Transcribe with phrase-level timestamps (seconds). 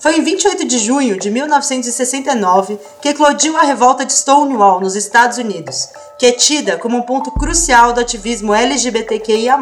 [0.00, 5.36] Foi em 28 de junho de 1969 que eclodiu a revolta de Stonewall nos Estados
[5.36, 9.58] Unidos, que é tida como um ponto crucial do ativismo LGBTQIA+,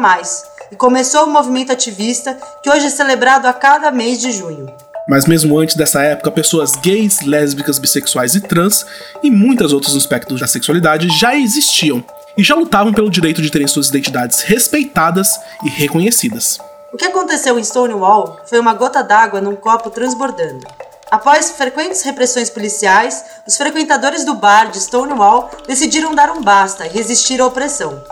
[0.71, 4.71] e começou o movimento ativista que hoje é celebrado a cada mês de junho.
[5.09, 8.85] Mas mesmo antes dessa época, pessoas gays, lésbicas, bissexuais e trans,
[9.21, 12.01] e muitas outras aspectos da sexualidade já existiam
[12.37, 16.59] e já lutavam pelo direito de terem suas identidades respeitadas e reconhecidas.
[16.91, 20.65] O que aconteceu em Stonewall foi uma gota d'água num copo transbordando.
[21.11, 26.89] Após frequentes repressões policiais, os frequentadores do bar de Stonewall decidiram dar um basta e
[26.89, 28.03] resistir à opressão.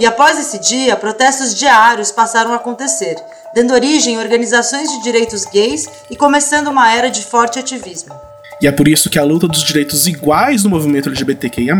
[0.00, 3.16] E após esse dia, protestos diários passaram a acontecer,
[3.54, 8.33] dando origem a organizações de direitos gays e começando uma era de forte ativismo.
[8.64, 11.76] E é por isso que a luta dos direitos iguais no movimento LGBTQIA+,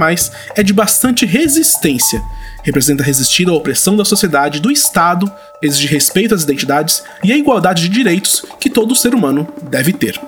[0.55, 2.23] é de bastante resistência.
[2.63, 7.85] Representa resistir à opressão da sociedade, do Estado, exige respeito às identidades e a igualdade
[7.85, 10.21] de direitos que todo ser humano deve ter.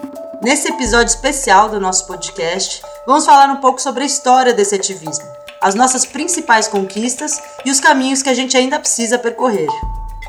[0.43, 5.27] Nesse episódio especial do nosso podcast, vamos falar um pouco sobre a história desse ativismo,
[5.61, 9.69] as nossas principais conquistas e os caminhos que a gente ainda precisa percorrer.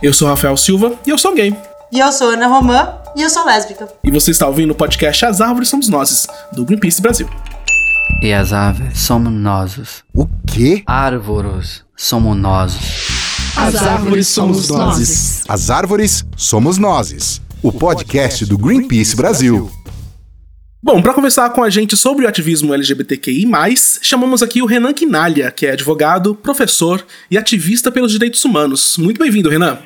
[0.04, 1.56] Eu sou Rafael Silva e eu sou gay.
[1.90, 3.90] E eu sou Ana Romã e eu sou lésbica.
[4.04, 7.28] E você está ouvindo o podcast As Árvores Somos Nós, do Greenpeace Brasil.
[8.22, 10.04] E as árvores somos nós.
[10.14, 10.84] O quê?
[10.86, 12.78] Árvores somos nós.
[13.56, 15.44] As árvores somos nós.
[15.48, 17.42] As árvores somos nós.
[17.64, 19.72] O podcast do Greenpeace Brasil.
[20.82, 23.48] Bom, para conversar com a gente sobre o ativismo LGBTQI+,
[24.00, 28.96] chamamos aqui o Renan Quinalha, que é advogado, professor e ativista pelos direitos humanos.
[29.00, 29.80] Muito bem-vindo, Renan.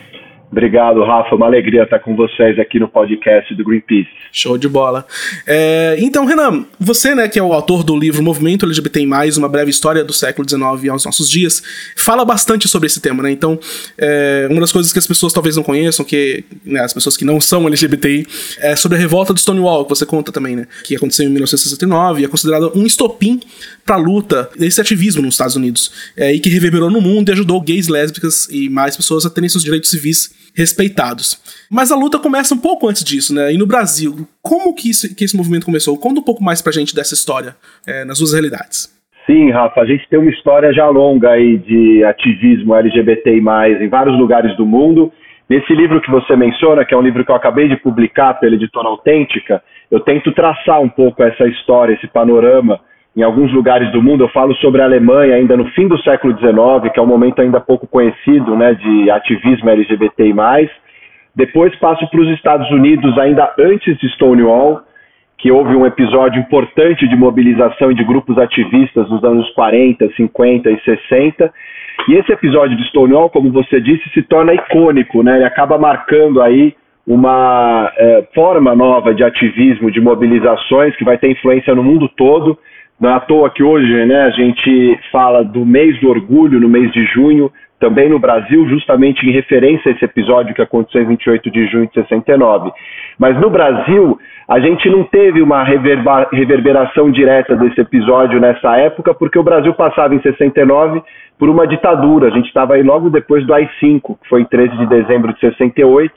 [0.51, 1.33] Obrigado, Rafa.
[1.33, 4.09] Uma alegria estar com vocês aqui no podcast do Greenpeace.
[4.33, 5.07] Show de bola.
[5.47, 9.71] É, então, Renan, você, né, que é o autor do livro Movimento LGBTI+, Uma Breve
[9.71, 11.63] História do Século XIX aos Nossos Dias,
[11.95, 13.31] fala bastante sobre esse tema, né?
[13.31, 13.57] Então,
[13.97, 17.23] é, uma das coisas que as pessoas talvez não conheçam, que né, as pessoas que
[17.23, 18.27] não são LGBTI,
[18.59, 20.67] é sobre a revolta do Stonewall, que você conta também, né?
[20.83, 23.39] Que aconteceu em 1969 e é considerado um estopim
[23.85, 27.31] para a luta desse ativismo nos Estados Unidos, é, e que reverberou no mundo e
[27.31, 31.39] ajudou gays, lésbicas e mais pessoas a terem seus direitos civis respeitados.
[31.69, 33.53] Mas a luta começa um pouco antes disso, né?
[33.53, 35.97] E no Brasil, como que, isso, que esse movimento começou?
[35.97, 37.55] Conta um pouco mais pra gente dessa história,
[37.87, 38.89] é, nas suas realidades.
[39.25, 43.39] Sim, Rafa, a gente tem uma história já longa aí de ativismo LGBTI+,
[43.81, 45.11] em vários lugares do mundo.
[45.49, 48.55] Nesse livro que você menciona, que é um livro que eu acabei de publicar pela
[48.55, 52.79] editora Autêntica, eu tento traçar um pouco essa história, esse panorama
[53.15, 54.23] em alguns lugares do mundo.
[54.23, 57.41] Eu falo sobre a Alemanha ainda no fim do século XIX, que é um momento
[57.41, 60.33] ainda pouco conhecido né, de ativismo LGBTI+.
[61.35, 64.81] Depois passo para os Estados Unidos ainda antes de Stonewall,
[65.37, 70.79] que houve um episódio importante de mobilização de grupos ativistas nos anos 40, 50 e
[70.81, 71.51] 60.
[72.09, 75.37] E esse episódio de Stonewall, como você disse, se torna icônico, né?
[75.37, 81.31] Ele acaba marcando aí uma é, forma nova de ativismo, de mobilizações que vai ter
[81.31, 82.57] influência no mundo todo.
[83.01, 86.69] Não é à toa que hoje né, a gente fala do mês do orgulho, no
[86.69, 91.07] mês de junho, também no Brasil, justamente em referência a esse episódio que aconteceu em
[91.07, 92.71] 28 de junho de 69.
[93.17, 99.39] Mas no Brasil, a gente não teve uma reverberação direta desse episódio nessa época, porque
[99.39, 101.01] o Brasil passava em 69
[101.39, 102.27] por uma ditadura.
[102.27, 105.39] A gente estava aí logo depois do AI-5, que foi em 13 de dezembro de
[105.39, 106.13] 68.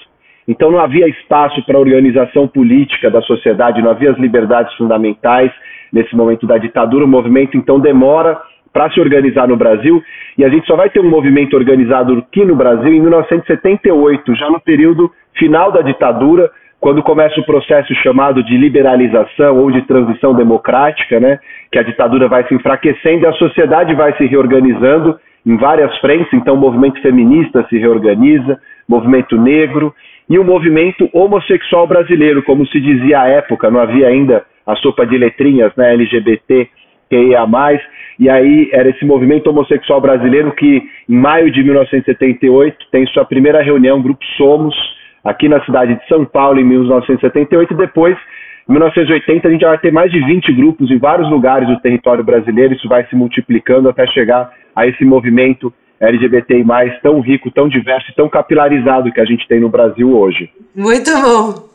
[0.46, 5.50] Então não havia espaço para a organização política da sociedade, não havia as liberdades fundamentais
[5.92, 7.04] nesse momento da ditadura.
[7.04, 8.38] O movimento então demora
[8.72, 10.02] para se organizar no Brasil
[10.36, 14.50] e a gente só vai ter um movimento organizado aqui no Brasil em 1978, já
[14.50, 16.50] no período final da ditadura,
[16.80, 21.38] quando começa o processo chamado de liberalização ou de transição democrática, né,
[21.70, 26.32] que a ditadura vai se enfraquecendo e a sociedade vai se reorganizando em várias frentes,
[26.32, 29.94] então o movimento feminista se reorganiza, movimento negro
[30.28, 35.06] e o movimento homossexual brasileiro, como se dizia à época, não havia ainda a sopa
[35.06, 36.68] de letrinhas, né, LGBT,
[37.48, 37.80] mais
[38.18, 43.62] e aí era esse movimento homossexual brasileiro que, em maio de 1978, tem sua primeira
[43.62, 44.74] reunião, Grupo Somos,
[45.24, 48.16] aqui na cidade de São Paulo, em 1978, e depois,
[48.68, 52.22] em 1980, a gente vai ter mais de 20 grupos em vários lugares do território
[52.22, 55.72] brasileiro, isso vai se multiplicando até chegar a esse movimento
[56.04, 56.64] LGBTI+,
[57.02, 60.50] tão rico, tão diverso e tão capilarizado que a gente tem no Brasil hoje.
[60.74, 61.68] Muito bom!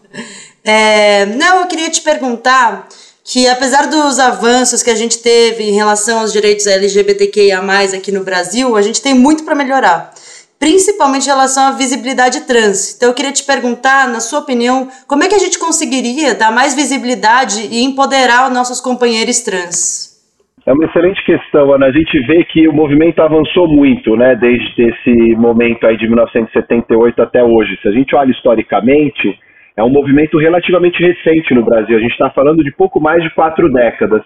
[0.63, 2.87] É, não, eu queria te perguntar
[3.23, 7.59] que apesar dos avanços que a gente teve em relação aos direitos LGBTQIA+,
[7.95, 10.11] aqui no Brasil, a gente tem muito para melhorar,
[10.57, 12.95] principalmente em relação à visibilidade trans.
[12.95, 16.51] Então eu queria te perguntar, na sua opinião, como é que a gente conseguiria dar
[16.51, 20.08] mais visibilidade e empoderar os nossos companheiros trans?
[20.69, 21.87] É uma excelente questão, Ana.
[21.87, 27.23] A gente vê que o movimento avançou muito, né, desde esse momento aí de 1978
[27.23, 27.75] até hoje.
[27.81, 29.35] Se a gente olha historicamente,
[29.75, 31.97] é um movimento relativamente recente no Brasil.
[31.97, 34.21] A gente está falando de pouco mais de quatro décadas.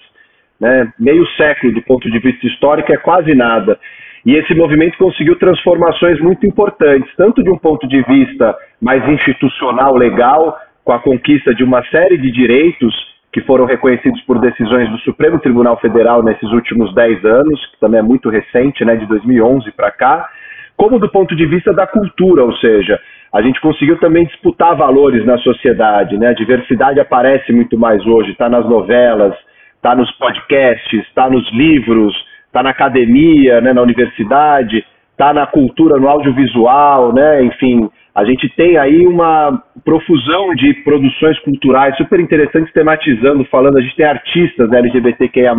[0.60, 0.92] Né?
[1.00, 3.80] Meio século, do ponto de vista histórico, é quase nada.
[4.26, 9.96] E esse movimento conseguiu transformações muito importantes, tanto de um ponto de vista mais institucional,
[9.96, 15.00] legal, com a conquista de uma série de direitos que foram reconhecidos por decisões do
[15.00, 19.72] Supremo Tribunal Federal nesses últimos 10 anos, que também é muito recente, né, de 2011
[19.72, 20.30] para cá,
[20.78, 23.00] como do ponto de vista da cultura, ou seja,
[23.34, 26.28] a gente conseguiu também disputar valores na sociedade, né?
[26.28, 29.34] A diversidade aparece muito mais hoje, está nas novelas,
[29.76, 32.14] está nos podcasts, está nos livros,
[32.46, 37.44] está na academia, né, na universidade, está na cultura, no audiovisual, né?
[37.44, 43.82] Enfim, a gente tem aí uma profusão de produções culturais super interessantes tematizando, falando, a
[43.82, 45.56] gente tem artistas LGBTQIA+,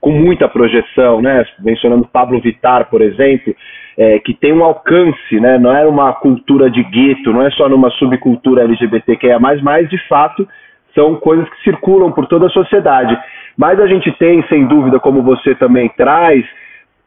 [0.00, 1.44] com muita projeção, né?
[1.60, 3.54] Mencionando Pablo Vittar, por exemplo,
[3.96, 5.58] é, que tem um alcance, né?
[5.58, 10.46] Não é uma cultura de gueto, não é só numa subcultura LGBTQIA+, mas de fato
[10.94, 13.16] são coisas que circulam por toda a sociedade.
[13.56, 16.44] Mas a gente tem, sem dúvida, como você também traz,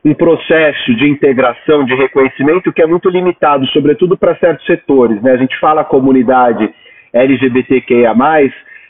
[0.04, 5.22] um processo de integração, de reconhecimento que é muito limitado, sobretudo para certos setores.
[5.22, 5.32] Né?
[5.32, 6.70] A gente fala comunidade
[7.14, 8.14] LGBTQIA,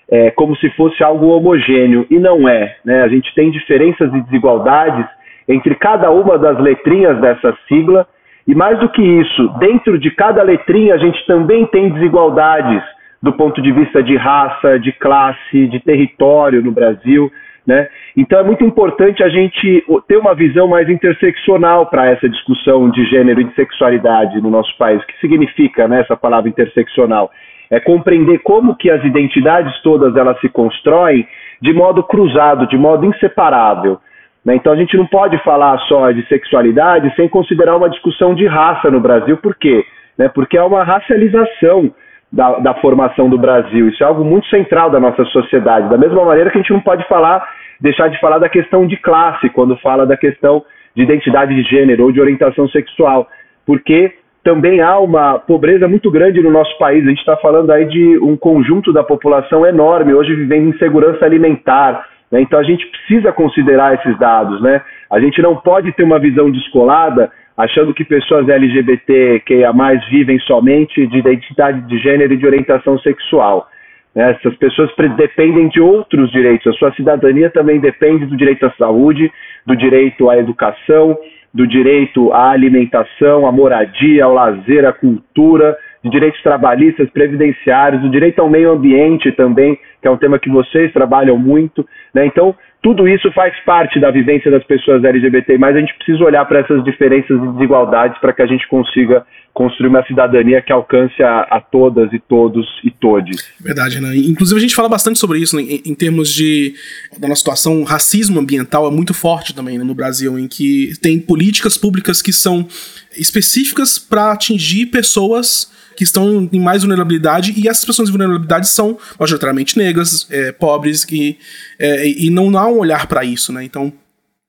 [0.09, 2.77] é, como se fosse algo homogêneo, e não é.
[2.85, 3.01] Né?
[3.01, 5.05] A gente tem diferenças e desigualdades
[5.47, 8.07] entre cada uma das letrinhas dessa sigla,
[8.47, 12.81] e mais do que isso, dentro de cada letrinha a gente também tem desigualdades
[13.21, 17.31] do ponto de vista de raça, de classe, de território no Brasil.
[17.65, 17.87] Né?
[18.17, 23.05] Então é muito importante a gente ter uma visão mais interseccional para essa discussão de
[23.05, 25.01] gênero e de sexualidade no nosso país.
[25.01, 27.29] O que significa né, essa palavra interseccional?
[27.69, 31.27] É compreender como que as identidades todas elas se constroem
[31.61, 33.99] de modo cruzado, de modo inseparável.
[34.43, 34.55] Né?
[34.55, 38.89] Então a gente não pode falar só de sexualidade sem considerar uma discussão de raça
[38.89, 39.37] no Brasil.
[39.37, 39.85] Por quê?
[40.17, 40.27] Né?
[40.29, 41.93] Porque é uma racialização
[42.31, 43.89] da, da, formação do Brasil.
[43.89, 45.89] Isso é algo muito central da nossa sociedade.
[45.89, 47.45] Da mesma maneira que a gente não pode falar,
[47.79, 50.63] deixar de falar da questão de classe quando fala da questão
[50.95, 53.27] de identidade de gênero ou de orientação sexual,
[53.65, 54.13] porque
[54.43, 57.05] também há uma pobreza muito grande no nosso país.
[57.05, 62.07] A gente está falando aí de um conjunto da população enorme hoje vivendo insegurança alimentar.
[62.31, 62.41] Né?
[62.41, 64.61] Então a gente precisa considerar esses dados.
[64.61, 64.81] Né?
[65.09, 69.71] A gente não pode ter uma visão descolada achando que pessoas LGBTQIA+,
[70.09, 73.67] vivem somente de identidade de gênero e de orientação sexual.
[74.15, 74.31] Né?
[74.31, 76.67] Essas pessoas dependem de outros direitos.
[76.67, 79.31] A sua cidadania também depende do direito à saúde,
[79.65, 81.17] do direito à educação,
[81.53, 88.09] do direito à alimentação, à moradia, ao lazer, à cultura, de direitos trabalhistas, previdenciários, do
[88.09, 91.85] direito ao meio ambiente também, que é um tema que vocês trabalham muito.
[92.13, 92.25] Né?
[92.25, 96.43] Então, tudo isso faz parte da vivência das pessoas LGBT, mas a gente precisa olhar
[96.45, 99.23] para essas diferenças e desigualdades para que a gente consiga
[99.53, 103.45] construir uma cidadania que alcance a, a, todas e todos e todes.
[103.59, 104.15] Verdade, né?
[104.15, 105.61] Inclusive a gente fala bastante sobre isso né?
[105.61, 106.73] em, em, termos de
[107.19, 109.83] da nossa situação, racismo ambiental é muito forte também né?
[109.83, 112.65] no Brasil, em que tem políticas públicas que são
[113.15, 118.97] específicas para atingir pessoas que estão em mais vulnerabilidade, e essas pessoas em vulnerabilidade são
[119.19, 121.37] majoritariamente negras, é, pobres, e,
[121.77, 123.63] é, e não há um olhar para isso, né?
[123.63, 123.93] Então,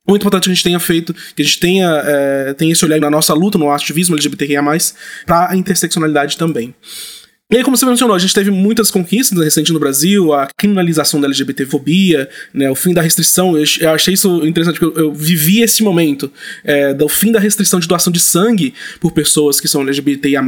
[0.07, 3.01] muito importante que a gente tenha feito, que a gente tenha, é, tenha esse olhar
[3.01, 4.63] na nossa luta no ativismo LGBTQIA,
[5.27, 6.75] para a interseccionalidade também.
[7.51, 11.21] E aí, como você mencionou, a gente teve muitas conquistas recentes no Brasil, a criminalização
[11.21, 13.59] da LGBTfobia, né, o fim da restrição.
[13.59, 16.31] Eu, eu achei isso interessante, porque eu, eu vivi esse momento
[16.65, 20.43] é, do fim da restrição de doação de sangue por pessoas que são LGBTIA+,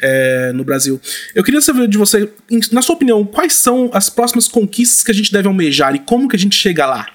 [0.00, 1.00] é, no Brasil.
[1.32, 2.28] Eu queria saber de você,
[2.72, 6.28] na sua opinião, quais são as próximas conquistas que a gente deve almejar e como
[6.28, 7.06] que a gente chega lá?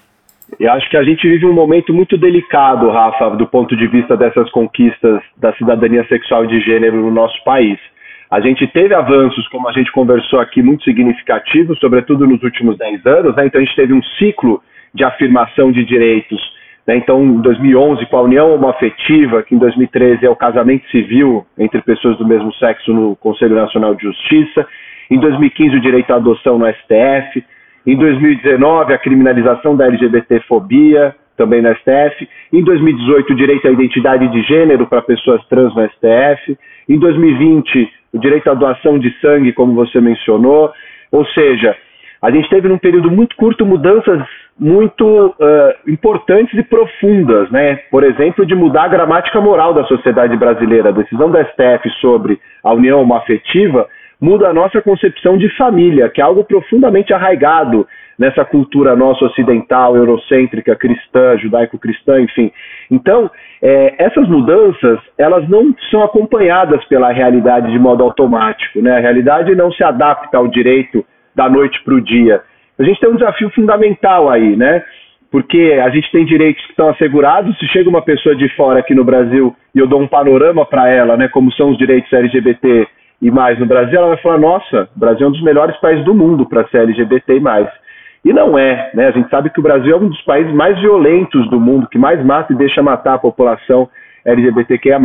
[0.58, 4.16] Eu acho que a gente vive um momento muito delicado, Rafa, do ponto de vista
[4.16, 7.78] dessas conquistas da cidadania sexual e de gênero no nosso país.
[8.30, 13.06] A gente teve avanços, como a gente conversou aqui, muito significativos, sobretudo nos últimos 10
[13.06, 13.34] anos.
[13.34, 13.46] Né?
[13.46, 14.62] Então, a gente teve um ciclo
[14.94, 16.38] de afirmação de direitos.
[16.86, 16.96] Né?
[16.96, 21.80] Então, em 2011, com a união homoafetiva, que em 2013 é o casamento civil entre
[21.80, 24.66] pessoas do mesmo sexo no Conselho Nacional de Justiça.
[25.10, 27.42] Em 2015, o direito à adoção no STF.
[27.86, 32.28] Em 2019, a criminalização da LGBTfobia, também no STF.
[32.52, 36.58] Em 2018, o direito à identidade de gênero para pessoas trans no STF.
[36.88, 40.72] Em 2020, o direito à doação de sangue, como você mencionou.
[41.12, 41.76] Ou seja,
[42.20, 44.22] a gente teve num período muito curto mudanças
[44.58, 47.76] muito uh, importantes e profundas, né?
[47.90, 50.88] Por exemplo, de mudar a gramática moral da sociedade brasileira.
[50.88, 53.86] A decisão da STF sobre a união homoafetiva
[54.20, 57.86] muda a nossa concepção de família, que é algo profundamente arraigado
[58.18, 62.50] nessa cultura nossa ocidental, eurocêntrica, cristã, judaico-cristã, enfim.
[62.90, 63.30] Então,
[63.62, 68.96] é, essas mudanças, elas não são acompanhadas pela realidade de modo automático, né?
[68.96, 72.42] A realidade não se adapta ao direito da noite para o dia.
[72.78, 74.82] A gente tem um desafio fundamental aí, né?
[75.30, 77.56] Porque a gente tem direitos que estão assegurados.
[77.58, 80.88] Se chega uma pessoa de fora aqui no Brasil e eu dou um panorama para
[80.88, 82.88] ela, né, como são os direitos LGBT
[83.20, 86.04] e mais no Brasil, ela vai falar: nossa, o Brasil é um dos melhores países
[86.04, 87.68] do mundo para ser LGBT e mais.
[88.24, 89.06] E não é, né?
[89.08, 91.98] A gente sabe que o Brasil é um dos países mais violentos do mundo, que
[91.98, 93.88] mais mata e deixa matar a população
[94.24, 94.98] LGBTQIA+.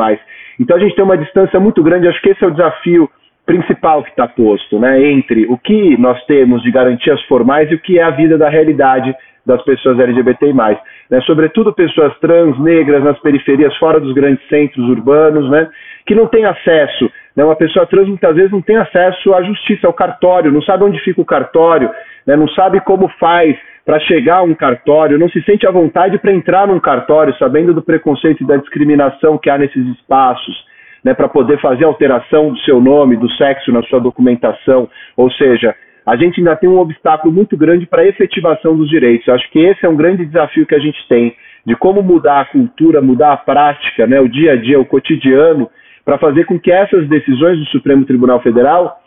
[0.59, 3.09] Então a gente tem uma distância muito grande, acho que esse é o desafio
[3.45, 5.03] principal que está posto, né?
[5.11, 8.49] Entre o que nós temos de garantias formais e o que é a vida da
[8.49, 9.13] realidade
[9.45, 10.53] das pessoas LGBT+.
[10.53, 11.21] Né?
[11.25, 15.69] Sobretudo pessoas trans, negras, nas periferias, fora dos grandes centros urbanos, né?
[16.05, 17.11] que não têm acesso.
[17.35, 17.43] Né?
[17.43, 20.99] Uma pessoa trans muitas vezes não tem acesso à justiça, ao cartório, não sabe onde
[20.99, 21.89] fica o cartório,
[22.25, 22.35] né?
[22.35, 26.31] não sabe como faz para chegar a um cartório, não se sente à vontade para
[26.31, 30.71] entrar num cartório, sabendo do preconceito e da discriminação que há nesses espaços.
[31.03, 35.75] Né, para poder fazer alteração do seu nome, do sexo na sua documentação, ou seja,
[36.05, 39.29] a gente ainda tem um obstáculo muito grande para a efetivação dos direitos.
[39.29, 42.45] Acho que esse é um grande desafio que a gente tem, de como mudar a
[42.45, 45.69] cultura, mudar a prática, né, o dia a dia, o cotidiano,
[46.03, 48.99] para fazer com que essas decisões do Supremo Tribunal Federal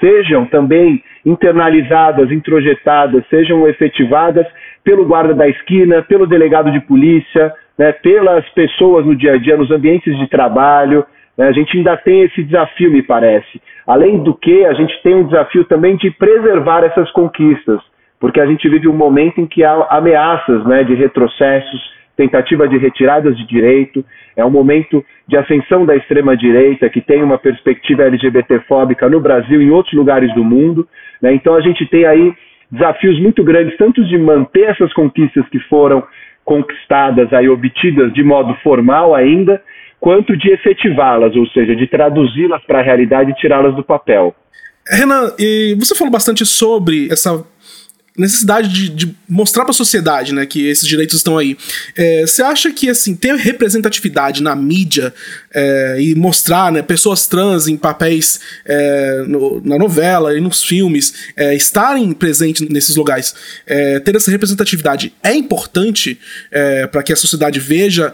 [0.00, 4.46] sejam também internalizadas, introjetadas, sejam efetivadas
[4.82, 9.56] pelo guarda da esquina, pelo delegado de polícia, né, pelas pessoas no dia a dia,
[9.56, 11.04] nos ambientes de trabalho.
[11.36, 13.60] Né, a gente ainda tem esse desafio, me parece.
[13.86, 17.80] Além do que, a gente tem um desafio também de preservar essas conquistas,
[18.18, 22.78] porque a gente vive um momento em que há ameaças né, de retrocessos, tentativa de
[22.78, 24.04] retiradas de direito,
[24.36, 29.66] é um momento de ascensão da extrema-direita, que tem uma perspectiva LGBTfóbica no Brasil e
[29.66, 30.88] em outros lugares do mundo.
[31.20, 31.34] Né?
[31.34, 32.32] Então a gente tem aí
[32.70, 36.02] desafios muito grandes, tanto de manter essas conquistas que foram
[36.44, 39.62] conquistadas, aí, obtidas de modo formal ainda,
[40.04, 44.34] quanto de efetivá-las, ou seja, de traduzi-las para a realidade e tirá-las do papel.
[44.86, 45.32] Renan,
[45.78, 47.42] você falou bastante sobre essa
[48.16, 51.56] necessidade de, de mostrar para a sociedade, né, que esses direitos estão aí.
[51.96, 55.12] É, você acha que assim ter representatividade na mídia
[55.52, 61.12] é, e mostrar, né, pessoas trans em papéis é, no, na novela e nos filmes
[61.36, 63.34] é, estarem presentes nesses lugares,
[63.66, 66.18] é, ter essa representatividade é importante
[66.52, 68.12] é, para que a sociedade veja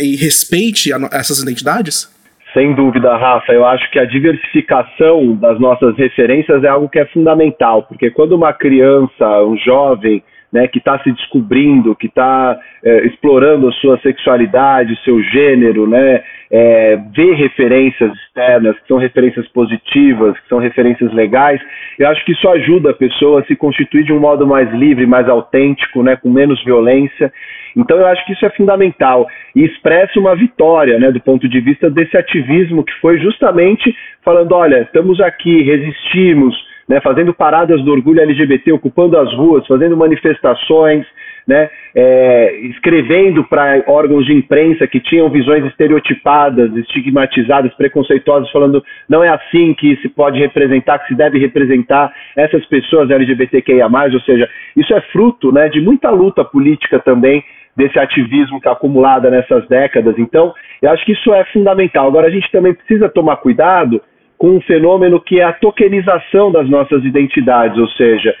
[0.00, 2.08] e respeite a, essas identidades?
[2.52, 3.52] Sem dúvida, Rafa.
[3.52, 8.32] Eu acho que a diversificação das nossas referências é algo que é fundamental, porque quando
[8.32, 13.98] uma criança, um jovem, né, que está se descobrindo, que está é, explorando a sua
[14.00, 20.58] sexualidade, o seu gênero, né, é, vê referências externas, que são referências positivas, que são
[20.58, 21.60] referências legais,
[21.98, 25.06] eu acho que isso ajuda a pessoa a se constituir de um modo mais livre,
[25.06, 27.32] mais autêntico, né, com menos violência.
[27.76, 31.60] Então eu acho que isso é fundamental e expressa uma vitória, né, do ponto de
[31.60, 36.56] vista desse ativismo que foi justamente falando, olha, estamos aqui, resistimos,
[36.90, 41.06] né, fazendo paradas do orgulho LGBT, ocupando as ruas, fazendo manifestações,
[41.46, 49.22] né, é, escrevendo para órgãos de imprensa que tinham visões estereotipadas, estigmatizadas, preconceituosas, falando não
[49.22, 54.50] é assim que se pode representar, que se deve representar essas pessoas LGBTQIA+, ou seja,
[54.76, 57.44] isso é fruto né, de muita luta política também
[57.76, 60.18] desse ativismo que é acumulado nessas décadas.
[60.18, 62.08] Então, eu acho que isso é fundamental.
[62.08, 64.02] Agora, a gente também precisa tomar cuidado
[64.40, 68.34] com um fenômeno que é a tokenização das nossas identidades, ou seja,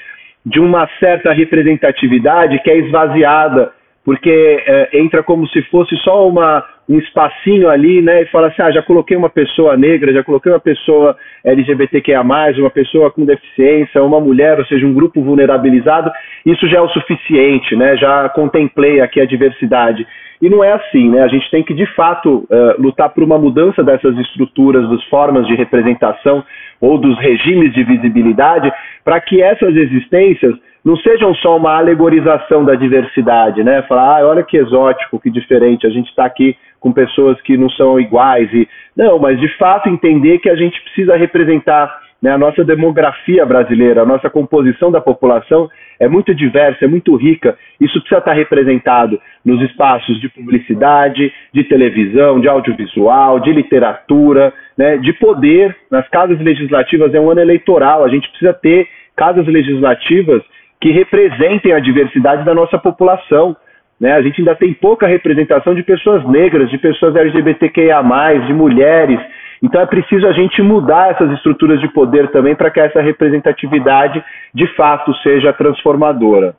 [0.46, 3.70] de uma certa representatividade que é esvaziada,
[4.02, 8.22] porque é, entra como se fosse só uma, um espacinho ali, né?
[8.22, 12.70] E fala assim: ah, já coloquei uma pessoa negra, já coloquei uma pessoa LGBTQIA, uma
[12.70, 16.10] pessoa com deficiência, uma mulher, ou seja, um grupo vulnerabilizado,
[16.44, 17.96] isso já é o suficiente, né?
[17.96, 20.04] Já contemplei aqui a diversidade.
[20.42, 21.22] E não é assim, né?
[21.22, 25.46] A gente tem que, de fato, uh, lutar por uma mudança dessas estruturas, das formas
[25.46, 26.42] de representação
[26.80, 28.72] ou dos regimes de visibilidade,
[29.04, 33.82] para que essas existências não sejam só uma alegorização da diversidade, né?
[33.82, 37.68] Falar, ah, olha que exótico, que diferente, a gente está aqui com pessoas que não
[37.70, 38.52] são iguais.
[38.52, 43.46] e Não, mas de fato entender que a gente precisa representar né, a nossa demografia
[43.46, 47.56] brasileira, a nossa composição da população é muito diversa, é muito rica.
[47.80, 54.98] Isso precisa estar representado nos espaços de publicidade, de televisão, de audiovisual, de literatura, né,
[54.98, 55.74] de poder.
[55.90, 60.42] Nas casas legislativas é um ano eleitoral, a gente precisa ter casas legislativas
[60.80, 63.56] que representem a diversidade da nossa população.
[64.00, 64.12] Né?
[64.12, 68.02] A gente ainda tem pouca representação de pessoas negras, de pessoas LGBTQIA,
[68.46, 69.20] de mulheres.
[69.62, 74.24] Então é preciso a gente mudar essas estruturas de poder também para que essa representatividade
[74.54, 76.54] de fato seja transformadora.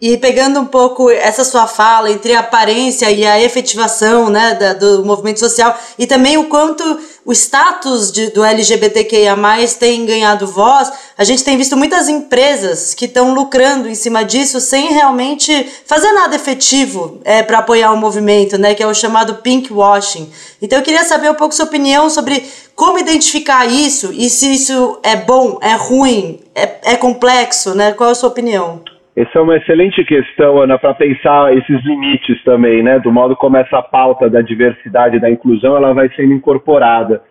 [0.00, 4.72] E pegando um pouco essa sua fala entre a aparência e a efetivação né, da,
[4.74, 6.82] do movimento social, e também o quanto
[7.24, 9.36] o status de, do LGBTQIA
[9.78, 14.60] tem ganhado voz, a gente tem visto muitas empresas que estão lucrando em cima disso
[14.60, 19.36] sem realmente fazer nada efetivo é, para apoiar o movimento, né, que é o chamado
[19.36, 20.30] pink washing.
[20.60, 24.98] Então eu queria saber um pouco sua opinião sobre como identificar isso e se isso
[25.04, 27.92] é bom, é ruim, é, é complexo, né?
[27.92, 28.82] Qual é a sua opinião?
[29.16, 32.98] Essa é uma excelente questão, Ana, para pensar esses limites também, né?
[32.98, 37.22] Do modo como essa pauta da diversidade da inclusão ela vai sendo incorporada.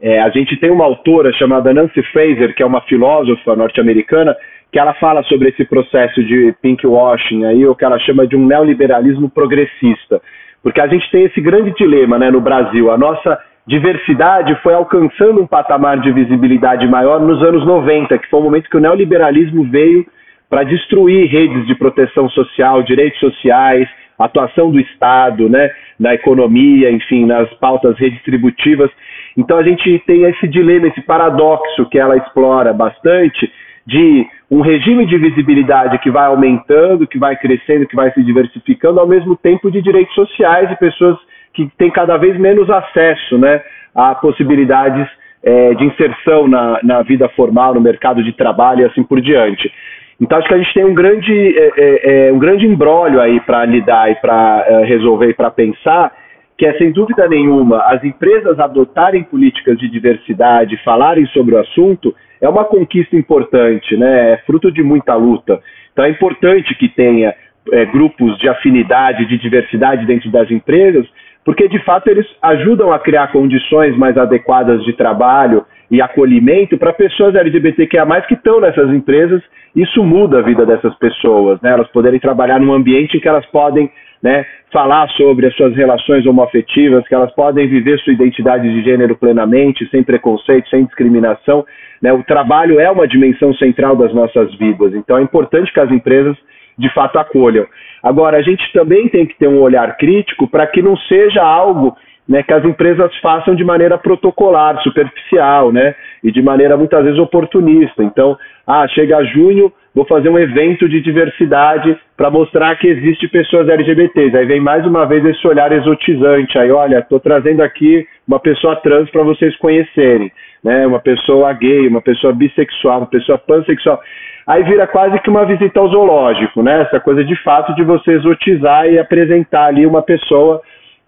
[0.00, 4.36] É, a gente tem uma autora chamada Nancy Fraser, que é uma filósofa norte-americana,
[4.70, 8.46] que ela fala sobre esse processo de pinkwashing aí, o que ela chama de um
[8.46, 10.22] neoliberalismo progressista.
[10.62, 12.88] Porque a gente tem esse grande dilema né, no Brasil.
[12.92, 18.38] A nossa diversidade foi alcançando um patamar de visibilidade maior nos anos 90, que foi
[18.38, 20.06] o momento que o neoliberalismo veio
[20.52, 27.24] para destruir redes de proteção social, direitos sociais, atuação do Estado, né, na economia, enfim,
[27.24, 28.90] nas pautas redistributivas.
[29.34, 33.50] Então a gente tem esse dilema, esse paradoxo que ela explora bastante
[33.86, 39.00] de um regime de visibilidade que vai aumentando, que vai crescendo, que vai se diversificando,
[39.00, 41.16] ao mesmo tempo de direitos sociais e pessoas
[41.54, 43.62] que têm cada vez menos acesso né,
[43.94, 45.08] a possibilidades
[45.42, 49.72] é, de inserção na, na vida formal, no mercado de trabalho e assim por diante.
[50.20, 53.40] Então acho que a gente tem um grande, é, é, é um grande embrólio aí
[53.40, 56.12] para lidar e para é, resolver e para pensar,
[56.56, 62.14] que é sem dúvida nenhuma as empresas adotarem políticas de diversidade, falarem sobre o assunto,
[62.40, 64.32] é uma conquista importante, né?
[64.32, 65.60] É fruto de muita luta.
[65.92, 67.34] Então é importante que tenha
[67.70, 71.06] é, grupos de afinidade, de diversidade dentro das empresas,
[71.44, 76.92] porque de fato eles ajudam a criar condições mais adequadas de trabalho e acolhimento para
[76.92, 79.42] pessoas LGBTQIA+, que estão nessas empresas.
[79.74, 81.70] Isso muda a vida dessas pessoas, né?
[81.70, 83.90] Elas poderem trabalhar num ambiente em que elas podem
[84.22, 89.16] né, falar sobre as suas relações homoafetivas, que elas podem viver sua identidade de gênero
[89.16, 91.66] plenamente, sem preconceito, sem discriminação.
[92.00, 92.12] Né?
[92.12, 96.36] O trabalho é uma dimensão central das nossas vidas, então é importante que as empresas
[96.78, 97.66] de fato acolham.
[98.02, 101.96] Agora, a gente também tem que ter um olhar crítico para que não seja algo
[102.28, 107.18] né, que as empresas façam de maneira protocolar, superficial, né, e de maneira muitas vezes
[107.18, 108.02] oportunista.
[108.02, 113.68] Então, ah, chega junho, vou fazer um evento de diversidade para mostrar que existe pessoas
[113.68, 114.36] LGBTs.
[114.36, 116.58] Aí vem mais uma vez esse olhar exotizante.
[116.58, 120.30] Aí, olha, estou trazendo aqui uma pessoa trans para vocês conhecerem,
[120.62, 124.00] né, uma pessoa gay, uma pessoa bissexual, uma pessoa pansexual
[124.46, 126.82] aí vira quase que uma visita ao zoológico, né?
[126.82, 130.60] Essa coisa de fato de você exotizar e apresentar ali uma pessoa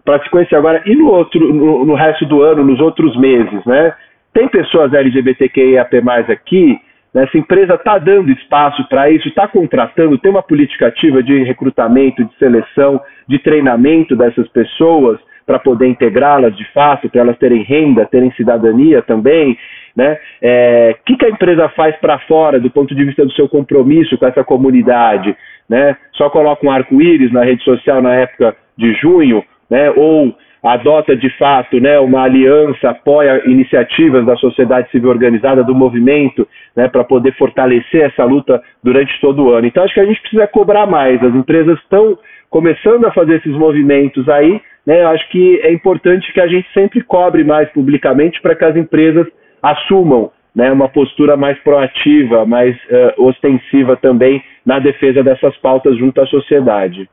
[0.03, 0.55] para se conhecer.
[0.55, 3.93] Agora, e no outro, no, no, resto do ano, nos outros meses, né?
[4.35, 5.95] Tem pessoas LGBTQIAP+,
[6.29, 6.77] aqui,
[7.13, 7.23] né?
[7.23, 12.25] essa empresa está dando espaço para isso, está contratando, tem uma política ativa de recrutamento,
[12.25, 18.05] de seleção, de treinamento dessas pessoas para poder integrá-las de fato, para elas terem renda,
[18.05, 19.57] terem cidadania também,
[19.95, 20.15] né?
[20.15, 23.47] O é, que, que a empresa faz para fora do ponto de vista do seu
[23.47, 25.33] compromisso com essa comunidade?
[25.69, 25.95] Né?
[26.11, 29.89] Só coloca um arco-íris na rede social na época de junho, né?
[29.91, 36.47] ou adota de fato né, uma aliança, apoia iniciativas da sociedade civil organizada, do movimento,
[36.75, 39.67] né, para poder fortalecer essa luta durante todo o ano.
[39.67, 41.21] Então, acho que a gente precisa cobrar mais.
[41.23, 42.17] As empresas estão
[42.49, 44.59] começando a fazer esses movimentos aí.
[44.85, 48.75] Né, acho que é importante que a gente sempre cobre mais publicamente para que as
[48.75, 49.27] empresas
[49.61, 56.21] assumam né, uma postura mais proativa, mais uh, ostensiva também na defesa dessas pautas junto
[56.21, 57.09] à sociedade,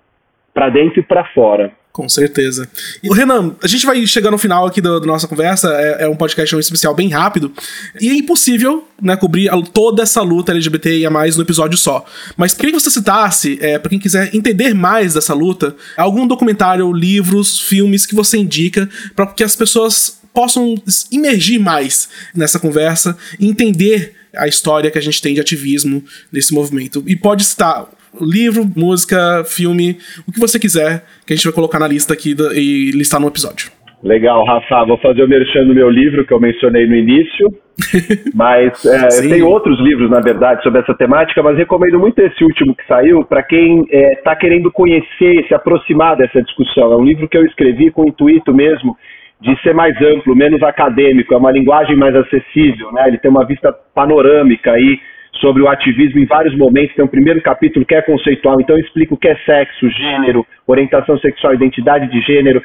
[0.55, 1.73] para dentro e para fora.
[1.93, 2.67] Com certeza.
[3.03, 5.69] E, Renan, a gente vai chegar no final aqui da, nossa conversa.
[5.75, 7.53] É, é, um podcast especial bem rápido.
[8.01, 12.03] E é impossível né, cobrir a, toda essa luta LGBTIA no episódio só.
[12.35, 16.91] Mas queria que você citasse, é, para quem quiser entender mais dessa luta, algum documentário,
[16.95, 20.75] livros, filmes que você indica para que as pessoas possam
[21.11, 26.03] imergir mais nessa conversa e entender a história que a gente tem de ativismo
[26.33, 27.05] nesse movimento.
[27.07, 27.87] E pode estar
[28.21, 32.35] livro, música, filme, o que você quiser, que a gente vai colocar na lista aqui
[32.55, 33.71] e listar no episódio.
[34.03, 34.85] Legal, Rafa.
[34.85, 37.49] Vou fazer o merchan do meu livro que eu mencionei no início.
[38.35, 42.45] Mas é, eu tenho outros livros, na verdade, sobre essa temática, mas recomendo muito esse
[42.45, 46.93] último que saiu para quem está é, querendo conhecer, se aproximar dessa discussão.
[46.93, 48.95] É um livro que eu escrevi com o intuito mesmo
[49.41, 53.09] de ser mais amplo, menos acadêmico, é uma linguagem mais acessível, né?
[53.09, 55.01] Ele tem uma vista panorâmica aí
[55.41, 56.95] sobre o ativismo em vários momentos.
[56.95, 60.47] Tem um primeiro capítulo que é conceitual, então eu explico o que é sexo, gênero,
[60.67, 62.63] orientação sexual, identidade de gênero.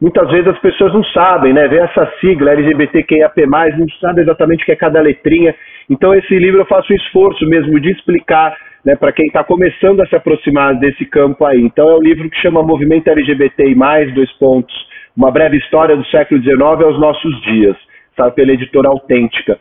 [0.00, 1.68] muitas vezes as pessoas não sabem, né?
[1.68, 3.46] Vê essa sigla LGBTQIAP+,
[3.78, 5.54] não sabe exatamente o que é cada letrinha.
[5.88, 10.00] Então esse livro eu faço um esforço mesmo de explicar né, para quem está começando
[10.00, 11.60] a se aproximar desse campo aí.
[11.60, 13.74] Então é um livro que chama Movimento LGBTI+,
[14.14, 14.74] dois pontos,
[15.16, 17.76] uma breve história do século XIX aos nossos dias,
[18.16, 19.58] sabe, pela editora Autêntica.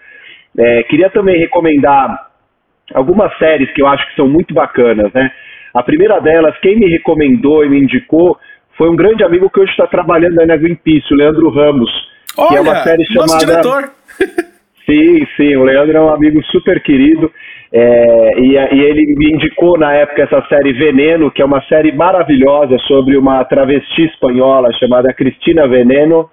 [0.58, 2.35] É, queria também recomendar
[2.94, 5.32] algumas séries que eu acho que são muito bacanas, né?
[5.74, 8.38] A primeira delas, quem me recomendou e me indicou
[8.78, 11.90] foi um grande amigo que hoje está trabalhando aí na Greenpeace, o Leandro Ramos.
[12.38, 13.46] Olha, que é uma série chamada.
[13.46, 13.92] Diretor.
[14.86, 17.32] sim, sim, o Leandro é um amigo super querido.
[17.72, 21.92] É, e, e, ele me indicou na época essa série Veneno, que é uma série
[21.92, 26.30] maravilhosa sobre uma travesti espanhola chamada Cristina Veneno,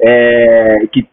[0.00, 1.04] é, que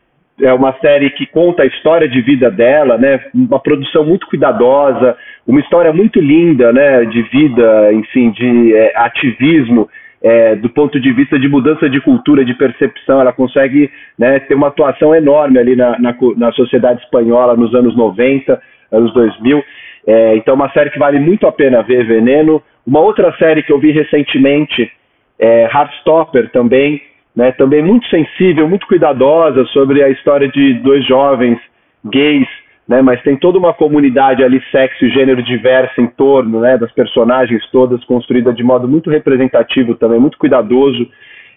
[0.41, 3.19] é uma série que conta a história de vida dela, né?
[3.33, 5.15] Uma produção muito cuidadosa,
[5.47, 7.05] uma história muito linda, né?
[7.05, 9.89] De vida, enfim, de é, ativismo
[10.21, 14.53] é, do ponto de vista de mudança de cultura, de percepção, ela consegue né, ter
[14.53, 19.63] uma atuação enorme ali na, na, na, sociedade espanhola nos anos 90, anos 2000.
[20.05, 22.61] É, então, uma série que vale muito a pena ver, Veneno.
[22.85, 24.91] Uma outra série que eu vi recentemente,
[25.39, 27.01] é Heartstopper também,
[27.35, 31.57] né, também muito sensível, muito cuidadosa sobre a história de dois jovens
[32.05, 32.47] gays
[32.91, 33.01] né?
[33.01, 36.77] Mas tem toda uma comunidade ali, sexo e gênero diversa em torno, né?
[36.77, 41.07] Das personagens todas construída de modo muito representativo também, muito cuidadoso,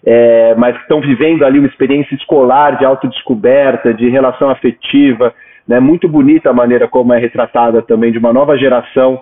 [0.05, 5.33] é, mas estão vivendo ali uma experiência escolar de autodescoberta, de relação afetiva,
[5.67, 5.77] né?
[5.77, 9.21] Muito bonita a maneira como é retratada também de uma nova geração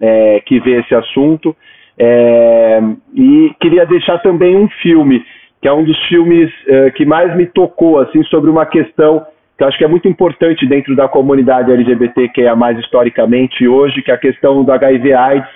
[0.00, 1.54] é, que vê esse assunto.
[1.96, 2.80] É,
[3.14, 5.22] e queria deixar também um filme
[5.62, 9.24] que é um dos filmes é, que mais me tocou assim sobre uma questão
[9.56, 12.76] que eu acho que é muito importante dentro da comunidade LGBT, que é a mais
[12.80, 15.48] historicamente hoje, que é a questão do HIV/AIDS,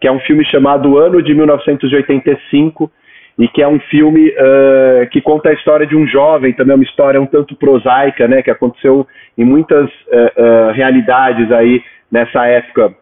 [0.00, 2.88] que é um filme chamado Ano de 1985
[3.36, 6.74] e que é um filme uh, que conta a história de um jovem, também é
[6.76, 12.46] uma história um tanto prosaica, né, que aconteceu em muitas uh, uh, realidades aí nessa
[12.46, 12.94] época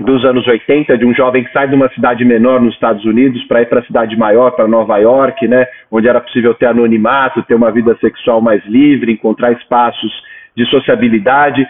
[0.00, 3.42] dos anos 80, de um jovem que sai de uma cidade menor nos Estados Unidos
[3.44, 7.42] para ir para a cidade maior, para Nova York, né, onde era possível ter anonimato,
[7.42, 10.12] ter uma vida sexual mais livre, encontrar espaços
[10.56, 11.66] de sociabilidade,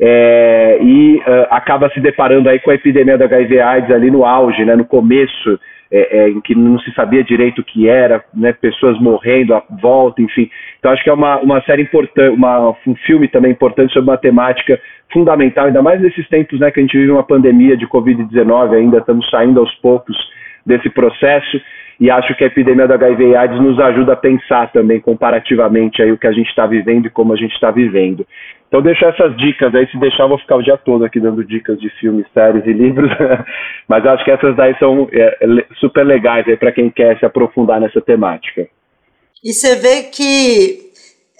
[0.00, 4.64] é, e uh, acaba se deparando aí com a epidemia da HIV/AIDS ali no auge,
[4.64, 5.60] né, no começo,
[5.92, 9.62] é, é, em que não se sabia direito o que era, né, pessoas morrendo à
[9.82, 10.50] volta, enfim.
[10.78, 12.34] Então acho que é uma, uma série importante,
[12.86, 14.80] um filme também importante sobre uma temática
[15.12, 18.98] fundamental, ainda mais nesses tempos né, que a gente vive uma pandemia de Covid-19, ainda
[18.98, 20.16] estamos saindo aos poucos
[20.64, 21.60] desse processo
[22.00, 26.02] e acho que a epidemia da HIV e AIDS nos ajuda a pensar também comparativamente
[26.02, 28.26] aí o que a gente está vivendo e como a gente está vivendo.
[28.66, 31.44] Então deixo essas dicas aí, se deixar eu vou ficar o dia todo aqui dando
[31.44, 33.10] dicas de filmes, séries e livros,
[33.86, 35.38] mas acho que essas daí são é,
[35.78, 38.66] super legais aí para quem quer se aprofundar nessa temática.
[39.44, 40.91] E você vê que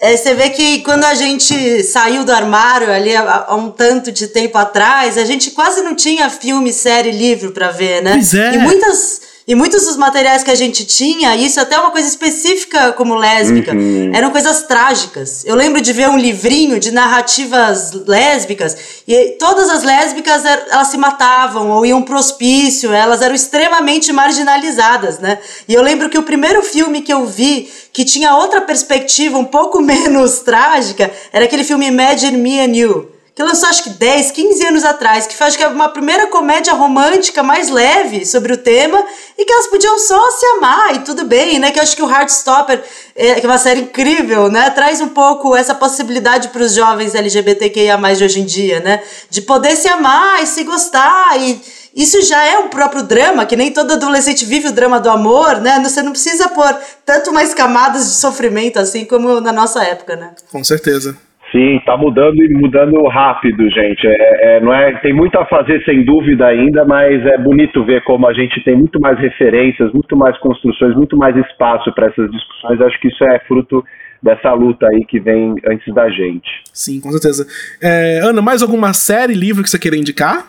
[0.03, 4.11] é, você vê que quando a gente saiu do armário ali há, há, um tanto
[4.11, 8.15] de tempo atrás, a gente quase não tinha filme, série, livro para ver, né?
[8.15, 8.53] Pois é.
[8.53, 12.07] E muitas e muitos dos materiais que a gente tinha, isso até é uma coisa
[12.07, 14.11] específica como lésbica, uhum.
[14.13, 15.43] eram coisas trágicas.
[15.43, 20.97] Eu lembro de ver um livrinho de narrativas lésbicas e todas as lésbicas elas se
[20.97, 25.39] matavam ou iam pro hospício, elas eram extremamente marginalizadas, né?
[25.67, 29.45] E eu lembro que o primeiro filme que eu vi que tinha outra perspectiva um
[29.45, 34.31] pouco menos trágica era aquele filme Imagine Me and You que lançou acho que 10,
[34.31, 38.57] 15 anos atrás, que faz que é uma primeira comédia romântica mais leve sobre o
[38.57, 39.03] tema
[39.37, 41.71] e que elas podiam só se amar e tudo bem, né?
[41.71, 42.83] Que eu acho que o Heartstopper,
[43.15, 44.69] é, que é uma série incrível, né?
[44.69, 49.01] Traz um pouco essa possibilidade para os jovens LGBTQIA+, de hoje em dia, né?
[49.31, 51.59] De poder se amar e se gostar e
[51.95, 55.61] isso já é um próprio drama, que nem todo adolescente vive o drama do amor,
[55.61, 55.79] né?
[55.83, 60.31] Você não precisa pôr tanto mais camadas de sofrimento assim como na nossa época, né?
[60.51, 61.15] Com certeza.
[61.53, 64.07] Sim, está mudando e mudando rápido, gente.
[64.07, 68.03] É, é, não é, tem muito a fazer sem dúvida ainda, mas é bonito ver
[68.03, 72.31] como a gente tem muito mais referências, muito mais construções, muito mais espaço para essas
[72.31, 72.81] discussões.
[72.81, 73.85] Acho que isso é fruto
[74.23, 76.49] dessa luta aí que vem antes da gente.
[76.73, 77.45] Sim, com certeza.
[77.79, 80.47] É, Ana, mais alguma série, livro que você queira indicar?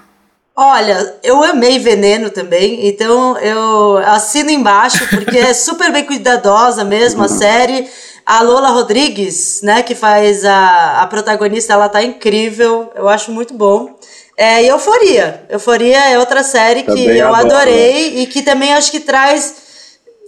[0.56, 7.24] Olha, eu amei Veneno também, então eu assino embaixo, porque é super bem cuidadosa mesmo
[7.24, 7.84] a série.
[8.26, 13.52] A Lola Rodrigues, né, que faz a, a protagonista, ela tá incrível, eu acho muito
[13.52, 13.98] bom.
[14.36, 15.44] É, e Euforia.
[15.48, 18.20] Euforia é outra série também que eu adoro, adorei né?
[18.20, 19.54] e que também acho que traz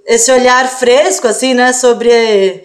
[0.06, 2.64] esse olhar fresco, assim, né, sobre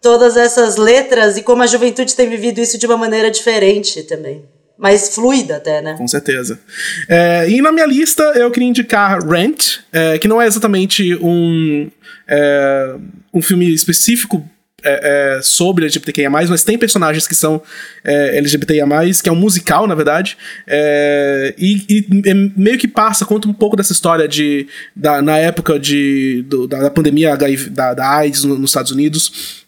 [0.00, 4.44] todas essas letras e como a juventude tem vivido isso de uma maneira diferente também.
[4.78, 5.94] Mais fluida até, né?
[5.98, 6.60] Com certeza.
[7.08, 11.90] É, e na minha lista eu queria indicar Rent, é, que não é exatamente um,
[12.28, 12.94] é,
[13.34, 14.48] um filme específico
[14.84, 17.60] é, é, sobre LGBTQIA+, mas tem personagens que são
[18.04, 18.86] é, LGBTIA+,
[19.20, 20.38] que é um musical, na verdade,
[20.68, 25.80] é, e, e, meio que passa, conta um pouco dessa história de, da, na época
[25.80, 29.64] de, do, da, da, pandemia da, da AIDS no, nos Estados Unidos.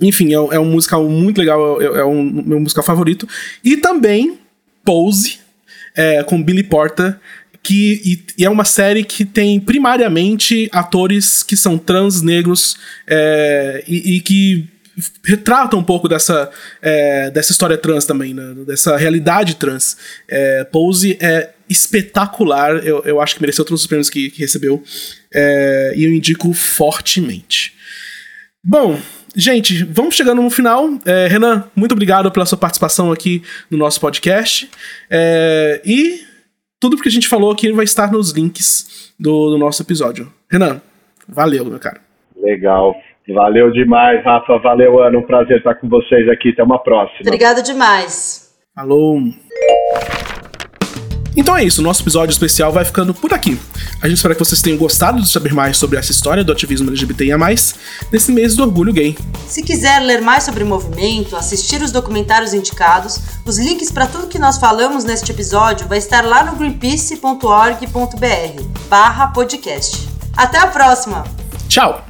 [0.00, 3.28] É, enfim, é, é, um musical muito legal, é, é um meu musical favorito.
[3.62, 4.38] E também
[4.84, 5.38] Pose,
[5.94, 7.18] é, com Billy Porter,
[7.62, 13.84] que e, e, é uma série que tem primariamente atores que são trans, negros é,
[13.86, 14.68] e, e, que
[15.24, 16.50] retrata um pouco dessa,
[16.82, 18.54] é, dessa história trans também, né?
[18.66, 19.96] dessa realidade trans.
[20.28, 24.82] É, Pose é espetacular, eu, eu acho que mereceu todos os prêmios que, que recebeu
[25.32, 27.74] é, e eu indico fortemente.
[28.64, 28.98] Bom,
[29.34, 30.88] gente, vamos chegando no final.
[31.06, 34.70] É, Renan, muito obrigado pela sua participação aqui no nosso podcast.
[35.10, 36.20] É, e
[36.78, 40.30] tudo que a gente falou aqui vai estar nos links do, do nosso episódio.
[40.50, 40.80] Renan,
[41.28, 42.00] valeu, meu cara.
[42.36, 42.94] Legal.
[43.28, 44.58] Valeu demais, Rafa.
[44.58, 45.18] Valeu, Ana.
[45.18, 46.50] Um prazer estar com vocês aqui.
[46.50, 47.20] Até uma próxima.
[47.22, 48.50] Obrigado demais.
[48.74, 49.20] Falou.
[51.36, 53.58] Então é isso, nosso episódio especial vai ficando por aqui.
[54.00, 56.88] A gente espera que vocês tenham gostado de saber mais sobre essa história do ativismo
[56.88, 57.38] LGBTIA+,
[58.12, 59.16] nesse mês do orgulho gay.
[59.46, 64.26] Se quiser ler mais sobre o movimento, assistir os documentários indicados, os links para tudo
[64.26, 70.08] que nós falamos neste episódio vai estar lá no greenpeace.org.br barra podcast.
[70.36, 71.24] Até a próxima!
[71.68, 72.09] Tchau!